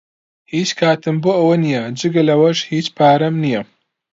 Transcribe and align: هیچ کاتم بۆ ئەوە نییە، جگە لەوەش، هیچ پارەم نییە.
هیچ 0.53 0.69
کاتم 0.79 1.15
بۆ 1.23 1.31
ئەوە 1.37 1.55
نییە، 1.63 1.83
جگە 1.99 2.21
لەوەش، 2.29 2.59
هیچ 2.71 2.87
پارەم 2.97 3.35
نییە. 3.43 3.61